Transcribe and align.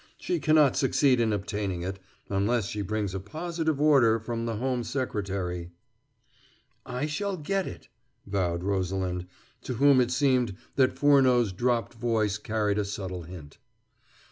She 0.17 0.39
cannot 0.39 0.75
succeed 0.75 1.19
in 1.19 1.31
obtaining 1.31 1.83
it, 1.83 1.99
unless 2.27 2.65
she 2.65 2.81
brings 2.81 3.13
a 3.13 3.19
positive 3.19 3.79
order 3.79 4.19
from 4.19 4.47
the 4.47 4.55
Home 4.55 4.83
Secretary" 4.83 5.69
"I 6.97 7.05
shall 7.05 7.37
get 7.37 7.67
it," 7.67 7.87
vowed 8.25 8.63
Rosalind, 8.63 9.27
to 9.61 9.75
whom 9.75 10.01
it 10.01 10.09
seemed 10.09 10.55
that 10.75 10.97
Furneaux's 10.97 11.51
dropped 11.51 11.93
voice 11.93 12.39
carried 12.39 12.79
a 12.79 12.83
subtle 12.83 13.21
hint. 13.21 13.59